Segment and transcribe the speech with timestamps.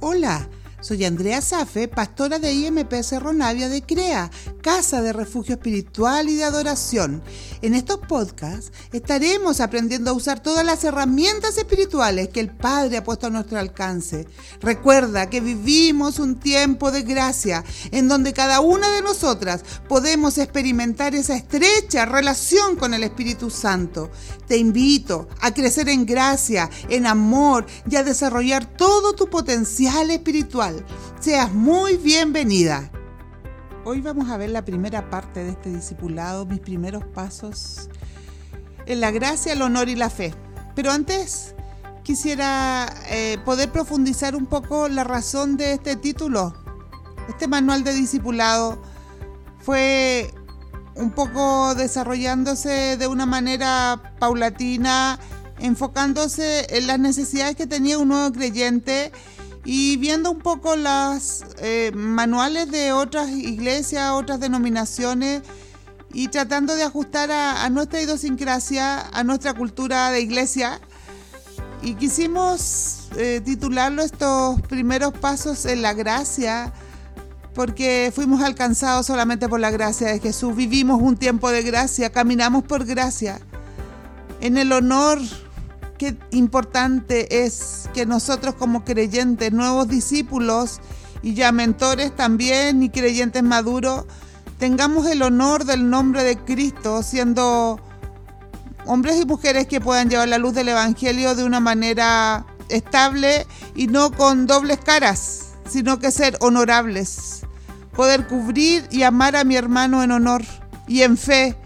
[0.00, 0.46] Hola,
[0.86, 4.30] soy Andrea Safe, pastora de IMP Cerro Navia de CREA,
[4.62, 7.24] Casa de Refugio Espiritual y de Adoración.
[7.60, 13.02] En estos podcasts estaremos aprendiendo a usar todas las herramientas espirituales que el Padre ha
[13.02, 14.28] puesto a nuestro alcance.
[14.60, 21.16] Recuerda que vivimos un tiempo de gracia en donde cada una de nosotras podemos experimentar
[21.16, 24.12] esa estrecha relación con el Espíritu Santo.
[24.46, 30.75] Te invito a crecer en gracia, en amor y a desarrollar todo tu potencial espiritual
[31.20, 32.90] Seas muy bienvenida.
[33.84, 37.88] Hoy vamos a ver la primera parte de este discipulado, mis primeros pasos
[38.86, 40.34] en la gracia, el honor y la fe.
[40.74, 41.54] Pero antes
[42.02, 46.54] quisiera eh, poder profundizar un poco la razón de este título.
[47.28, 48.80] Este manual de discipulado
[49.58, 50.32] fue
[50.94, 55.18] un poco desarrollándose de una manera paulatina,
[55.58, 59.12] enfocándose en las necesidades que tenía un nuevo creyente
[59.68, 65.42] y viendo un poco los eh, manuales de otras iglesias, otras denominaciones
[66.12, 70.80] y tratando de ajustar a, nuestra idiosincrasia, a nuestra cultura de iglesia.
[71.82, 76.72] Y quisimos eh, titularlo estos primeros pasos en la gracia,
[77.52, 80.54] porque fuimos alcanzados solamente por la gracia de Jesús.
[80.54, 83.40] Vivimos un tiempo de gracia, caminamos por gracia,
[84.40, 85.18] en el honor
[85.98, 90.80] qué importante es que nosotros como creyentes, nuevos discípulos
[91.22, 94.04] y ya mentores también y creyentes maduros,
[94.58, 97.80] tengamos el honor del nombre de Cristo, siendo
[98.86, 103.86] hombres y mujeres que puedan llevar la luz del Evangelio de una manera estable y
[103.86, 107.42] no con dobles caras, sino que ser honorables,
[107.94, 110.42] poder cubrir y amar a mi hermano en honor
[110.86, 111.56] y en fe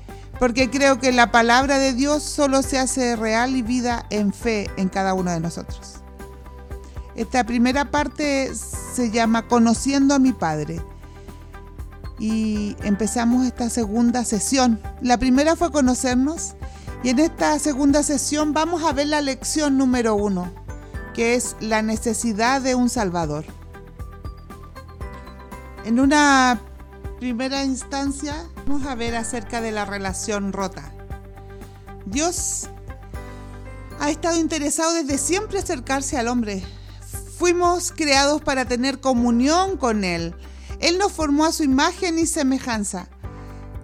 [0.40, 4.70] porque creo que la palabra de Dios solo se hace real y vida en fe
[4.78, 5.96] en cada uno de nosotros.
[7.14, 10.80] Esta primera parte se llama Conociendo a mi Padre
[12.18, 14.80] y empezamos esta segunda sesión.
[15.02, 16.54] La primera fue conocernos
[17.02, 20.50] y en esta segunda sesión vamos a ver la lección número uno,
[21.12, 23.44] que es la necesidad de un Salvador.
[25.84, 26.58] En una
[27.20, 30.90] primera instancia vamos a ver acerca de la relación rota.
[32.06, 32.70] Dios
[34.00, 36.64] ha estado interesado desde siempre acercarse al hombre.
[37.38, 40.34] Fuimos creados para tener comunión con Él.
[40.80, 43.08] Él nos formó a su imagen y semejanza.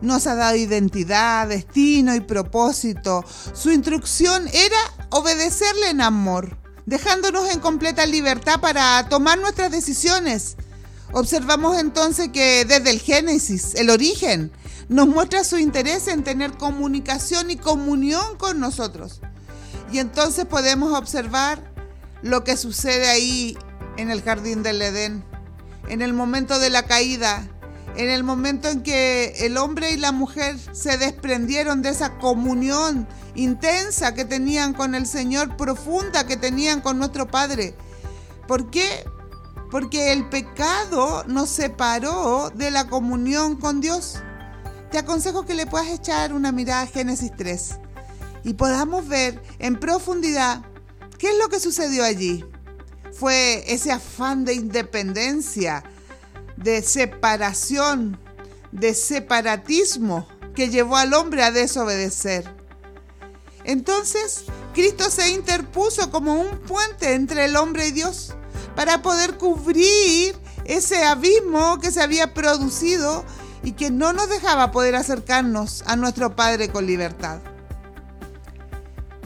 [0.00, 3.22] Nos ha dado identidad, destino y propósito.
[3.52, 4.78] Su instrucción era
[5.10, 10.56] obedecerle en amor, dejándonos en completa libertad para tomar nuestras decisiones
[11.12, 14.50] Observamos entonces que desde el Génesis, el origen,
[14.88, 19.20] nos muestra su interés en tener comunicación y comunión con nosotros.
[19.92, 21.72] Y entonces podemos observar
[22.22, 23.56] lo que sucede ahí
[23.96, 25.24] en el jardín del Edén,
[25.88, 27.48] en el momento de la caída,
[27.96, 33.08] en el momento en que el hombre y la mujer se desprendieron de esa comunión
[33.34, 37.74] intensa que tenían con el Señor, profunda que tenían con nuestro Padre.
[38.46, 39.04] ¿Por qué?
[39.70, 44.16] Porque el pecado nos separó de la comunión con Dios.
[44.90, 47.78] Te aconsejo que le puedas echar una mirada a Génesis 3
[48.44, 50.62] y podamos ver en profundidad
[51.18, 52.44] qué es lo que sucedió allí.
[53.12, 55.82] Fue ese afán de independencia,
[56.56, 58.18] de separación,
[58.72, 62.54] de separatismo que llevó al hombre a desobedecer.
[63.64, 64.44] Entonces,
[64.74, 68.36] Cristo se interpuso como un puente entre el hombre y Dios
[68.76, 73.24] para poder cubrir ese abismo que se había producido
[73.64, 77.40] y que no nos dejaba poder acercarnos a nuestro Padre con libertad.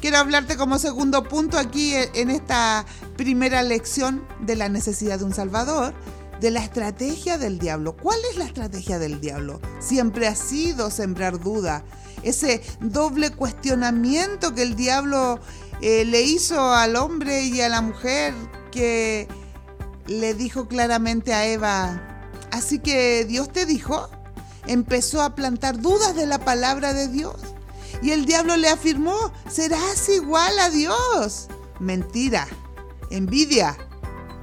[0.01, 2.87] Quiero hablarte como segundo punto aquí en esta
[3.19, 5.93] primera lección de la necesidad de un Salvador,
[6.41, 7.97] de la estrategia del diablo.
[7.97, 9.61] ¿Cuál es la estrategia del diablo?
[9.79, 11.85] Siempre ha sido sembrar duda,
[12.23, 15.39] ese doble cuestionamiento que el diablo
[15.83, 18.33] eh, le hizo al hombre y a la mujer
[18.71, 19.29] que
[20.11, 24.11] le dijo claramente a Eva, así que Dios te dijo,
[24.67, 27.37] empezó a plantar dudas de la palabra de Dios.
[28.03, 31.47] Y el diablo le afirmó, serás igual a Dios.
[31.79, 32.49] Mentira,
[33.11, 33.77] envidia,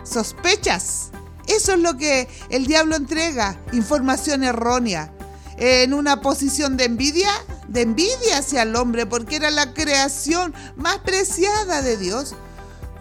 [0.03, 1.11] sospechas.
[1.47, 5.13] Eso es lo que el diablo entrega, información errónea.
[5.57, 7.31] En una posición de envidia,
[7.67, 12.35] de envidia hacia el hombre, porque era la creación más preciada de Dios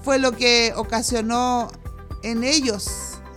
[0.07, 1.69] fue lo que ocasionó
[2.27, 2.89] en ellos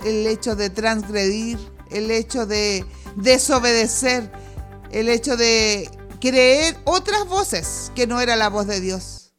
[0.03, 1.59] el hecho de transgredir,
[1.91, 2.83] el hecho de
[3.15, 4.31] desobedecer,
[4.89, 5.89] el hecho de
[6.19, 9.33] creer otras voces que no era la voz de Dios.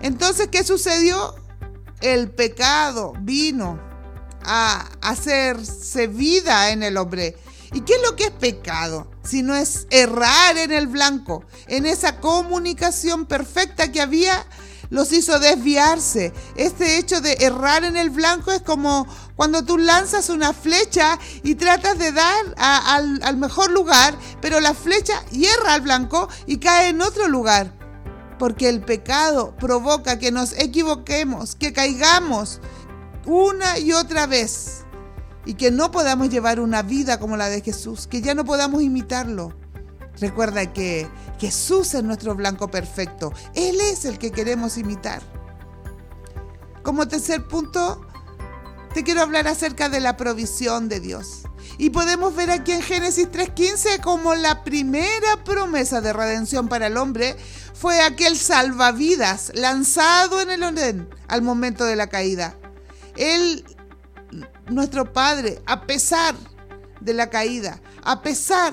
[0.00, 1.34] Entonces, ¿qué sucedió?
[2.00, 3.78] El pecado vino
[4.42, 7.36] a hacerse vida en el hombre.
[7.74, 9.10] ¿Y qué es lo que es pecado?
[9.22, 14.46] Si no es errar en el blanco, en esa comunicación perfecta que había,
[14.90, 16.32] los hizo desviarse.
[16.56, 19.06] Este hecho de errar en el blanco es como
[19.36, 24.74] cuando tú lanzas una flecha y tratas de dar al, al mejor lugar, pero la
[24.74, 27.76] flecha hierra al blanco y cae en otro lugar.
[28.38, 32.60] Porque el pecado provoca que nos equivoquemos, que caigamos
[33.26, 34.84] una y otra vez
[35.44, 38.82] y que no podamos llevar una vida como la de Jesús, que ya no podamos
[38.82, 39.54] imitarlo.
[40.20, 43.32] Recuerda que Jesús es nuestro blanco perfecto.
[43.54, 45.22] Él es el que queremos imitar.
[46.82, 48.00] Como tercer punto,
[48.94, 51.42] te quiero hablar acerca de la provisión de Dios.
[51.76, 56.96] Y podemos ver aquí en Génesis 3.15 como la primera promesa de redención para el
[56.96, 57.36] hombre
[57.74, 62.56] fue aquel salvavidas lanzado en el Odén al momento de la caída.
[63.16, 63.64] Él
[64.68, 66.34] nuestro Padre, a pesar
[67.00, 68.72] de la caída, a pesar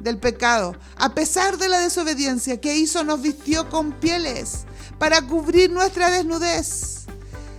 [0.00, 4.64] del pecado, a pesar de la desobediencia que hizo, nos vistió con pieles
[4.98, 7.00] para cubrir nuestra desnudez.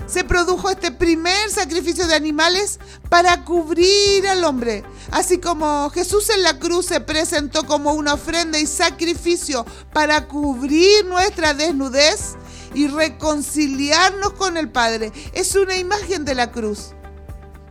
[0.07, 2.79] Se produjo este primer sacrificio de animales
[3.09, 4.83] para cubrir al hombre.
[5.09, 11.05] Así como Jesús en la cruz se presentó como una ofrenda y sacrificio para cubrir
[11.05, 12.35] nuestra desnudez
[12.73, 15.13] y reconciliarnos con el Padre.
[15.33, 16.89] Es una imagen de la cruz.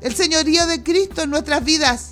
[0.01, 2.11] El señorío de Cristo en nuestras vidas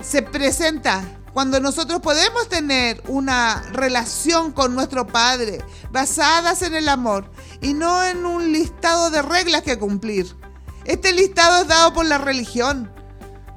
[0.00, 7.30] se presenta cuando nosotros podemos tener una relación con nuestro Padre basadas en el amor
[7.60, 10.34] y no en un listado de reglas que cumplir.
[10.86, 12.90] Este listado es dado por la religión,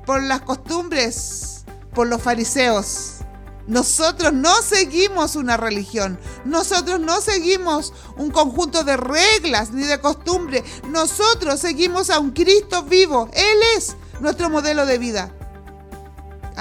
[0.05, 3.19] por las costumbres, por los fariseos.
[3.65, 10.65] Nosotros no seguimos una religión, nosotros no seguimos un conjunto de reglas ni de costumbres,
[10.89, 15.33] nosotros seguimos a un Cristo vivo, Él es nuestro modelo de vida.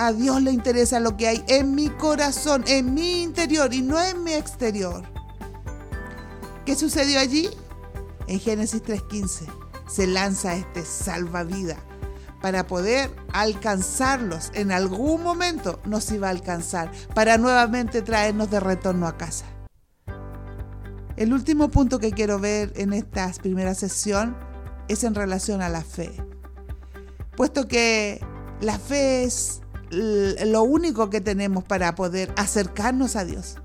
[0.01, 4.01] A Dios le interesa lo que hay en mi corazón, en mi interior y no
[4.01, 5.03] en mi exterior.
[6.65, 7.51] ¿Qué sucedió allí?
[8.29, 9.47] En Génesis 3.15
[9.89, 11.79] se lanza este salvavidas
[12.41, 14.53] para poder alcanzarlos.
[14.55, 19.47] En algún momento nos iba a alcanzar para nuevamente traernos de retorno a casa.
[21.17, 24.37] El último punto que quiero ver en esta primera sesión
[24.87, 26.13] es en relación a la fe.
[27.37, 28.25] Puesto que
[28.61, 33.57] la fe es lo único que tenemos para poder acercarnos a Dios,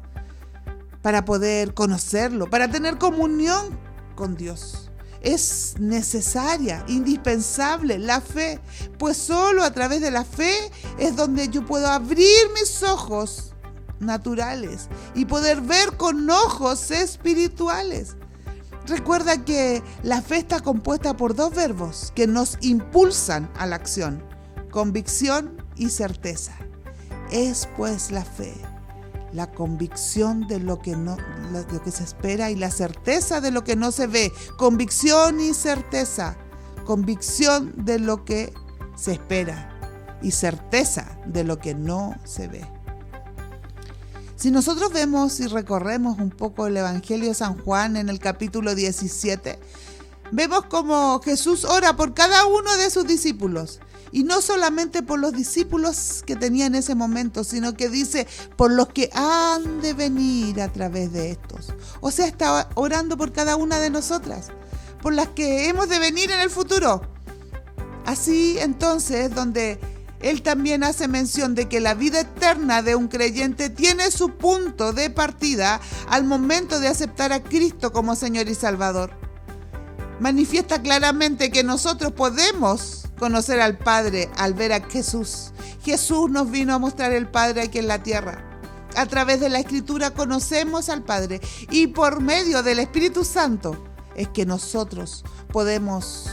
[1.01, 3.77] para poder conocerlo, para tener comunión
[4.15, 4.89] con Dios
[5.23, 8.59] es necesaria, indispensable la fe,
[8.99, 10.53] pues solo a través de la fe
[10.99, 13.53] es donde yo puedo abrir mis ojos
[13.99, 18.17] naturales y poder ver con ojos espirituales.
[18.85, 24.21] Recuerda que la fe está compuesta por dos verbos que nos impulsan a la acción,
[24.71, 26.53] convicción y certeza.
[27.31, 28.53] Es pues la fe
[29.33, 31.17] la convicción de lo que no
[31.51, 35.53] lo que se espera y la certeza de lo que no se ve, convicción y
[35.53, 36.37] certeza,
[36.85, 38.53] convicción de lo que
[38.95, 39.69] se espera
[40.21, 42.65] y certeza de lo que no se ve.
[44.35, 48.75] Si nosotros vemos y recorremos un poco el Evangelio de San Juan en el capítulo
[48.75, 49.59] 17,
[50.31, 53.80] vemos como Jesús ora por cada uno de sus discípulos
[54.13, 58.71] y no solamente por los discípulos que tenía en ese momento, sino que dice por
[58.71, 61.73] los que han de venir a través de estos.
[61.99, 64.49] O sea, está orando por cada una de nosotras,
[65.01, 67.01] por las que hemos de venir en el futuro.
[68.05, 69.79] Así entonces, donde
[70.19, 74.93] él también hace mención de que la vida eterna de un creyente tiene su punto
[74.93, 79.09] de partida al momento de aceptar a Cristo como Señor y Salvador.
[80.19, 85.53] Manifiesta claramente que nosotros podemos conocer al Padre al ver a Jesús.
[85.81, 88.59] Jesús nos vino a mostrar el Padre aquí en la tierra.
[88.97, 91.39] A través de la Escritura conocemos al Padre
[91.71, 93.81] y por medio del Espíritu Santo
[94.18, 96.31] es que nosotros podemos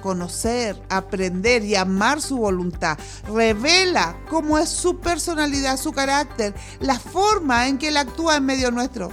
[0.00, 2.96] conocer, aprender y amar su voluntad.
[3.28, 8.70] Revela cómo es su personalidad, su carácter, la forma en que Él actúa en medio
[8.70, 9.10] nuestro.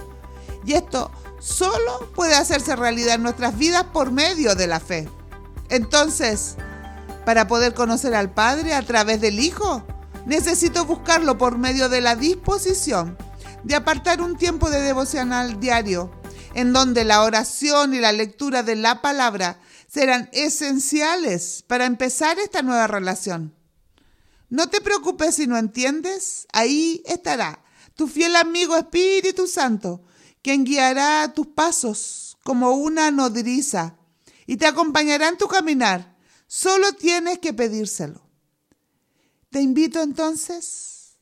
[0.64, 5.10] Y esto solo puede hacerse realidad en nuestras vidas por medio de la fe.
[5.68, 6.56] Entonces,
[7.28, 9.84] para poder conocer al Padre a través del Hijo.
[10.24, 13.18] Necesito buscarlo por medio de la disposición
[13.64, 16.10] de apartar un tiempo de devocional diario,
[16.54, 22.62] en donde la oración y la lectura de la palabra serán esenciales para empezar esta
[22.62, 23.54] nueva relación.
[24.48, 27.62] No te preocupes si no entiendes, ahí estará
[27.94, 30.00] tu fiel amigo Espíritu Santo,
[30.40, 33.98] quien guiará tus pasos como una nodriza
[34.46, 36.07] y te acompañará en tu caminar
[36.48, 38.22] Solo tienes que pedírselo.
[39.50, 41.18] Te invito entonces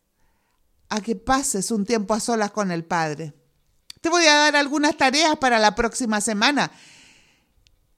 [0.88, 3.34] a que pases un tiempo a solas con el Padre.
[4.00, 6.70] Te voy a dar algunas tareas para la próxima semana.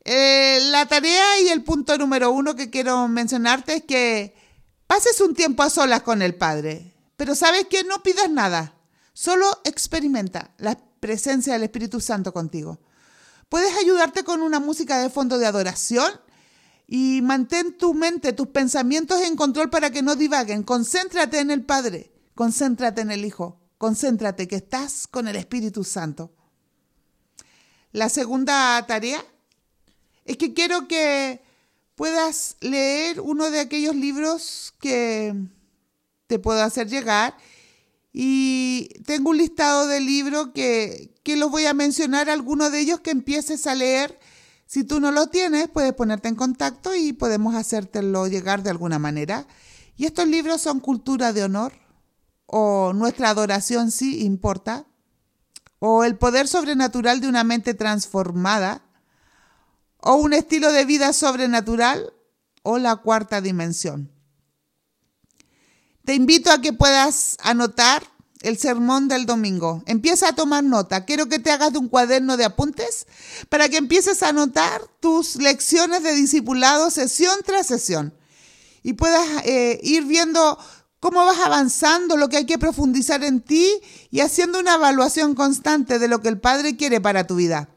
[0.04, 4.34] Eh, la tarea y el punto número uno que quiero mencionarte es que
[4.86, 6.94] pases un tiempo a solas con el Padre.
[7.18, 8.74] Pero sabes que no pidas nada.
[9.12, 12.80] Solo experimenta la presencia del Espíritu Santo contigo.
[13.50, 16.10] Puedes ayudarte con una música de fondo de adoración
[16.90, 20.62] y mantén tu mente, tus pensamientos en control para que no divaguen.
[20.62, 26.32] Concéntrate en el Padre, concéntrate en el Hijo, concéntrate que estás con el Espíritu Santo.
[27.92, 29.22] La segunda tarea
[30.24, 31.42] es que quiero que
[31.94, 35.34] puedas leer uno de aquellos libros que
[36.26, 37.36] te puedo hacer llegar
[38.14, 43.00] y tengo un listado de libros que, que los voy a mencionar, algunos de ellos
[43.00, 44.18] que empieces a leer.
[44.68, 48.98] Si tú no lo tienes, puedes ponerte en contacto y podemos hacértelo llegar de alguna
[48.98, 49.46] manera.
[49.96, 51.72] Y estos libros son Cultura de Honor,
[52.44, 54.84] o Nuestra Adoración sí importa,
[55.78, 58.82] o El Poder Sobrenatural de una Mente Transformada,
[60.02, 62.12] o Un Estilo de Vida Sobrenatural,
[62.62, 64.12] o La Cuarta Dimensión.
[66.04, 68.02] Te invito a que puedas anotar
[68.42, 69.82] el sermón del domingo.
[69.86, 71.04] Empieza a tomar nota.
[71.04, 73.06] Quiero que te hagas de un cuaderno de apuntes
[73.48, 78.14] para que empieces a anotar tus lecciones de discipulado sesión tras sesión
[78.82, 80.58] y puedas eh, ir viendo
[81.00, 83.68] cómo vas avanzando, lo que hay que profundizar en ti
[84.10, 87.68] y haciendo una evaluación constante de lo que el Padre quiere para tu vida.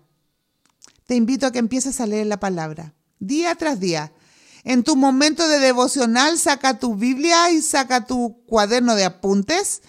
[1.05, 4.11] Te invito a que empieces a leer la palabra día tras día
[4.63, 9.81] en tu momento de devocional, saca tu Biblia y saca tu cuaderno de apuntes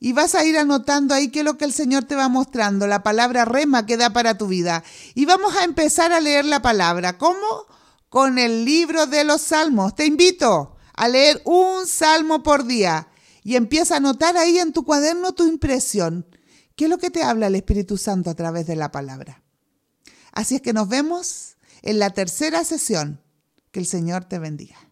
[0.00, 2.86] y vas a ir anotando ahí qué es lo que el Señor te va mostrando,
[2.86, 4.84] la palabra rema que da para tu vida.
[5.14, 7.18] Y vamos a empezar a leer la palabra.
[7.18, 7.66] ¿Cómo?
[8.08, 9.94] Con el libro de los salmos.
[9.94, 13.08] Te invito a leer un salmo por día
[13.42, 16.26] y empieza a anotar ahí en tu cuaderno tu impresión.
[16.76, 19.42] ¿Qué es lo que te habla el Espíritu Santo a través de la palabra?
[20.32, 23.20] Así es que nos vemos en la tercera sesión
[23.72, 24.87] que el Señor te bendiga.